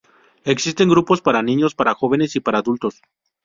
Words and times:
Existen 0.45 0.89
grupos 0.89 1.21
para 1.21 1.43
niños, 1.43 1.75
para 1.75 1.93
jóvenes 1.93 2.35
y 2.35 2.39
para 2.39 2.57
adultos. 2.57 3.03